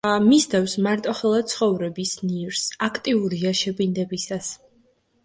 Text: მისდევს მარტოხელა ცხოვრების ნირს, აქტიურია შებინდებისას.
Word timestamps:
მისდევს 0.21 0.71
მარტოხელა 0.85 1.41
ცხოვრების 1.51 2.13
ნირს, 2.29 2.63
აქტიურია 2.87 3.53
შებინდებისას. 3.61 4.49